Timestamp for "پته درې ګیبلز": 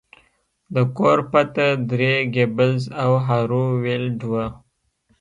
1.31-2.83